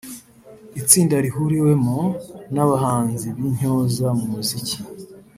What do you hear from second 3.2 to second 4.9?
b’intyoza mu muziki